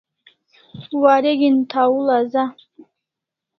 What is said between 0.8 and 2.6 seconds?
Wareg'in thaw hul'a za